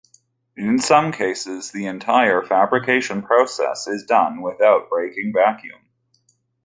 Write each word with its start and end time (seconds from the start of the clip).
In 0.57 0.79
some 0.79 1.11
cases 1.11 1.69
the 1.69 1.85
entire 1.85 2.41
fabrication 2.41 3.21
process 3.21 3.85
is 3.85 4.03
done 4.03 4.41
without 4.41 4.89
breaking 4.89 5.31
vacuum. 5.31 5.89